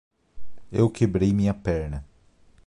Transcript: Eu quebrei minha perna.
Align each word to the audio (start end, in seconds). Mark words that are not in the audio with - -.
Eu 0.71 0.89
quebrei 0.89 1.31
minha 1.31 1.53
perna. 1.53 2.03